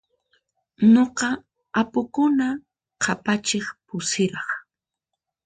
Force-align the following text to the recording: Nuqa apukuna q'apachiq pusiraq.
Nuqa 0.93 1.29
apukuna 1.79 2.47
q'apachiq 3.01 3.65
pusiraq. 3.85 4.49